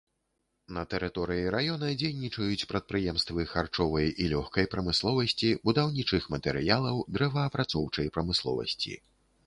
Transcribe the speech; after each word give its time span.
На 0.77 0.83
тэрыторыі 0.93 1.51
раёна 1.55 1.89
дзейнічаюць 1.99 2.67
прадпрыемствы 2.71 3.45
харчовай 3.53 4.09
і 4.25 4.29
лёгкай 4.33 4.69
прамысловасці, 4.75 5.49
будаўнічых 5.69 6.23
матэрыялаў, 6.37 6.95
дрэваапрацоўчай 7.19 8.15
прамысловасці. 8.19 9.01